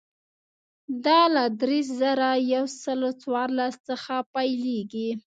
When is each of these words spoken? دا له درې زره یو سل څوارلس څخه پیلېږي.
دا 1.05 1.21
له 1.35 1.43
درې 1.61 1.79
زره 1.99 2.29
یو 2.53 2.65
سل 2.81 3.01
څوارلس 3.21 3.75
څخه 3.89 4.13
پیلېږي. 4.33 5.09